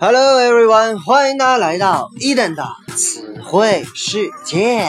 [0.00, 2.64] Hello everyone，欢迎大家来到伊登的
[2.96, 4.86] 词汇世界。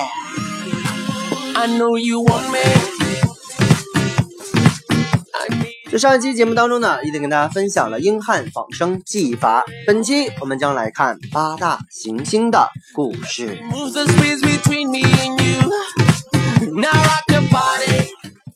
[5.91, 9.63] 在上一期节目当中呢，伊登跟大家分享了英汉仿生记忆法。
[9.87, 13.57] 本期我们将来看八大行星的故事。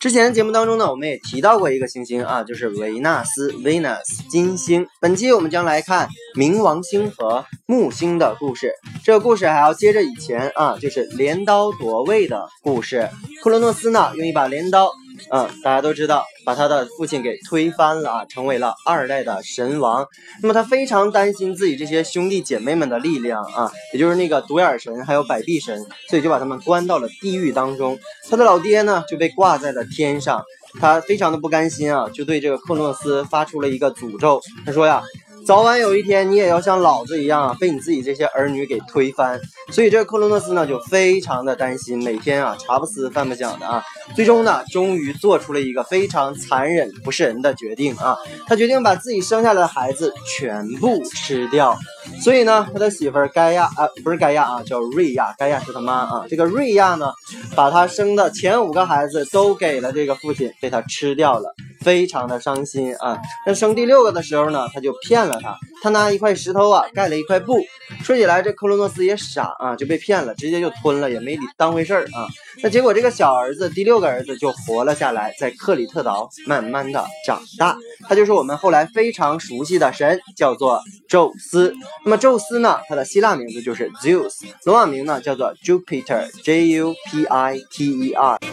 [0.04, 4.86] 之前节目当中呢，我们也提到过一个行星啊，就是维纳斯 （Venus） 金星。
[5.00, 8.74] 本期我们将来看冥王星和木星的故事。
[9.06, 13.10] 这个故事还要接着以前啊，就是镰刀夺位的故事。
[13.42, 14.92] 克罗诺斯呢，用一把镰刀。
[15.32, 20.08] 嗯，大家都知道，把他的父亲给推翻了啊，成为了二代的神王。
[20.42, 27.98] 那么他非常担心自己这些兄弟姐妹们的力量啊，也就是那个独眼神还有百臂神，所以就把他们关到了地狱当中。
[28.30, 30.44] 他的老爹呢就被挂在了天上，
[30.80, 34.42] 他非常的不甘心啊，就对这个克诺斯发出了一个诅咒。
[34.66, 35.02] 他说呀。
[35.46, 39.42] 早晚有一天，你也要像老子一样啊，被你自己这些儿女给推翻。
[39.72, 43.84] 所以这个克罗诺斯呢，就非常的担心，每天啊茶不思饭不想的啊。
[44.16, 51.78] 最终呢，终于做出了一个非常残忍不是人的决定啊，他决定把自己生下来的孩子全部吃掉。
[52.22, 56.26] 所以呢，他的媳妇儿盖亚啊，不是盖亚啊，叫瑞亚，盖亚是他妈啊。
[56.30, 57.12] 这个瑞亚呢，
[57.54, 61.54] 把他生的前五个孩子都给了这个父亲，被他吃掉了。
[61.84, 63.20] 非常的伤心啊！
[63.46, 67.60] 那生第六个的时候呢，他就骗了他，他拿一块石头啊盖了一块布。
[68.04, 72.28] 说起来，这克罗诺斯也傻啊，就被骗了，直接就吞了，也没理当回事儿啊。
[72.64, 77.78] 那结果这个小儿子，第六个儿子就活了下来，在克里特岛慢慢的长大。
[78.08, 81.76] 他就是我们后来非常熟悉的神，叫做宙斯。
[82.06, 88.53] 那么宙斯呢，他的希腊名字就是 Zeus，罗马名呢叫做 Jupiter，J U P I T E R。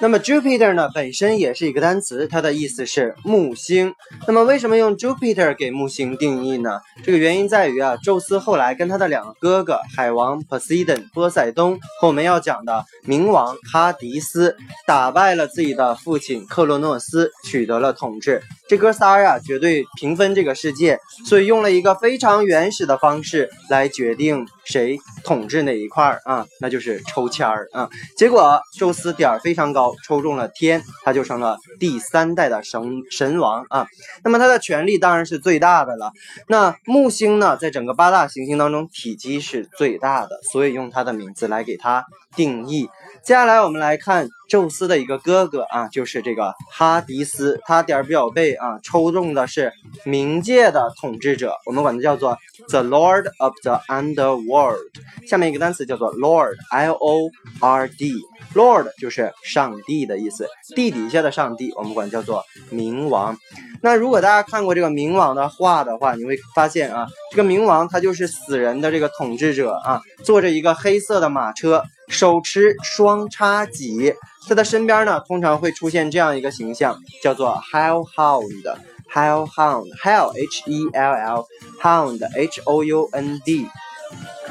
[0.00, 3.92] 那么 Jupiter 呢，本身也是一个单词，它的意思是木星。
[4.28, 6.80] 那么为什么用 Jupiter 给木星定义呢？
[7.02, 14.56] 这个原因在于啊，宙斯后来跟他的两个哥哥海王 Poseidon 波塞冬和我们要讲的冥王哈迪斯
[14.86, 18.40] 打败了自己的父亲克洛诺斯，取得了统治。
[18.68, 27.88] 这哥仨呀，绝对平分这个世界，所以用了一个非常原始的方式来决定谁统治哪一块儿啊，那就是抽签儿啊。
[28.16, 33.86] 结果宙斯点儿非常高，抽中了天，他就成了第三代的神神王啊。
[34.22, 36.12] 那么他的权力当然是最大的了。
[36.48, 42.04] 那木星呢，在整个八大行星当中体积是最大的，所以用他的名字来给他
[42.36, 42.88] 定义。
[43.24, 49.72] 接下来我们来看宙斯的一个哥哥啊，就是这个哈迪斯，他点儿比较背啊，抽中的是
[50.06, 52.38] 冥界的统治者，我们管他叫做
[52.68, 54.78] The Lord of the Underworld。
[55.26, 62.42] 下面一个单词叫做 Lord，L O R D，Lord 就是上帝的意思，地底下的上帝，我们管叫做
[62.72, 63.36] 冥王。
[63.82, 71.84] 那如果大家看过这个冥王的画的话，你会发现啊，这个冥王他就是死人的这个统治者啊，坐着一个黑色的马车。
[72.08, 74.14] 手持双叉戟，
[74.48, 78.78] 在他身边呢，通常会出现这样一个形象，叫做 Hellhound。
[79.10, 83.66] Hellhound，Hell H E L L，Hound H O U N D。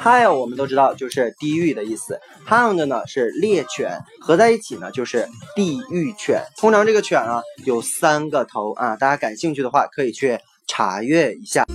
[0.03, 6.41] Hell 我们都知道就是地狱的意思，Hound 呢是猎犬，合在一起呢就是地狱犬。
[6.57, 11.65] 通常这个犬啊有三个头啊，大家感兴趣的话可以去查阅一下。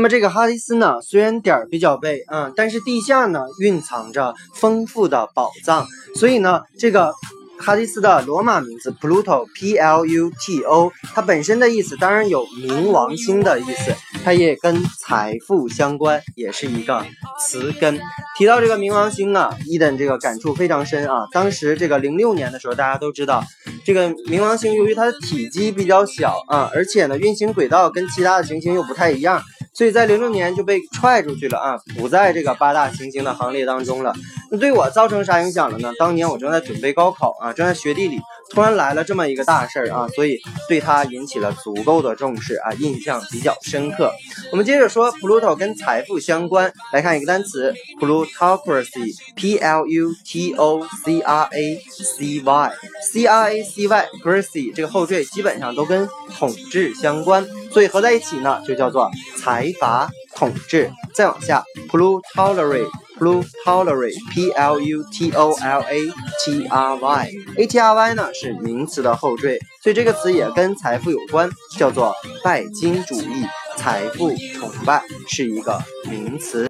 [0.00, 7.12] 那么这个哈迪斯呢，虽然点儿比较背啊，但是地下呢蕴藏着丰富的宝藏，所以呢，这个
[7.58, 13.92] 哈迪斯的罗马名字 Pluto，P L U T O，它本身的意思当然有冥王星的意思，
[14.24, 17.04] 它也跟财富相关，也是一个
[17.40, 17.98] 词根。
[18.36, 21.26] 提到这个冥王星啊，伊登这个感触非常深啊。
[21.32, 23.42] 当时这个零六年的时候，大家都知道，
[23.84, 29.42] 这个冥王星由于它的体积比较小啊，而且呢运行轨道跟其他的行星又不太一样。
[29.78, 34.12] 所以在零六年就被踹出去了啊，不在这个八大行星的行列当中了。
[34.50, 35.92] 那对我造成啥影响了呢？
[36.00, 38.18] 当年我正在准备高考啊，正在学地理。
[38.50, 44.12] 突然来了这么一个大事儿啊，所以对他引起了足够的重视啊，印象比较深刻。
[44.50, 60.90] 我们接着说，Pluto 跟财富相关，来看一个单词，Plutocracy，P L U T O C R A C Y，C R A C Y，cracy 这个后缀基本上都跟统治相关，所以合在一起呢，就叫做财阀统治。
[61.14, 66.12] 再往下，plutocracy Blue Tolerate P L U T O L A
[66.44, 73.46] T R Y A T R Y 呢是名词的后缀，所以这个词也跟财富有关，叫做拜金主义。
[73.76, 75.80] 财富崇拜是一个
[76.10, 76.68] 名词。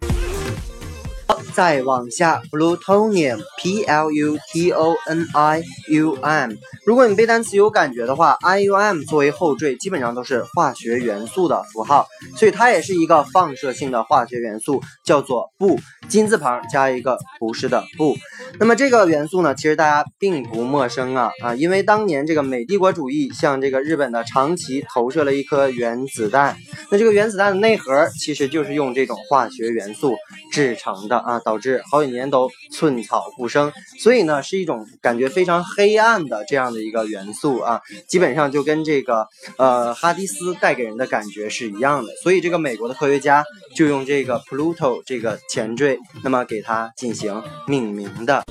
[1.54, 6.52] 再往下，plutonium，p l u t o n i u m。
[6.84, 15.78] 如果你背单词有感觉的话，i u m 作为后缀，基本上都是化学元素的符号，所以它也是一个放射性的化学元素，叫做不，
[16.08, 18.16] 金字旁加一个不是的不。
[18.60, 26.56] 那么这个元素呢，其实大家并不陌生啊啊，因为当年这个美帝国主义向这个日本的长崎投射了一颗原子弹，
[26.90, 30.14] 那这个原子弹的内核其实就是用这种化学元素
[30.52, 31.38] 制成的啊。
[31.48, 39.26] 导致好几年都寸草不生，所以呢是一种感觉非常黑暗的这样的一个元素啊，基本上就跟这个
[39.56, 43.42] 呃哈迪斯带给人的感觉是一样的，所以这个美国的科学家
[43.74, 48.44] 就用这个 Pluto 这个前缀，那么给它进行命名的。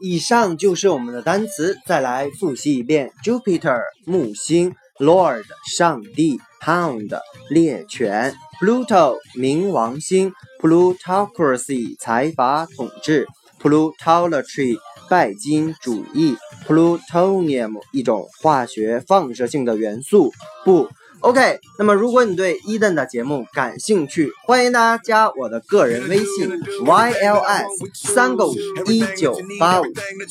[0.00, 7.18] 以上就是我们的单词，再来复习一遍：Jupiter 木星，Lord 上帝，Hound
[7.50, 10.32] 猎犬，Pluto 冥王星。
[10.62, 13.26] Plutocracy 财阀统治
[13.60, 14.78] ，Plutolatry
[15.10, 16.36] 拜金主义
[16.68, 20.32] ，Plutonium 一种化学放射性的元素。
[20.64, 20.88] 不
[21.18, 21.58] ，OK。
[21.80, 26.48] 那么如果你对伊登的节目感兴趣，欢迎大家加我的个人微信
[26.84, 28.54] YLS 三个五
[28.86, 29.84] 一九八五。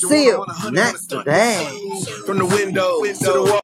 [0.08, 1.58] See you next day.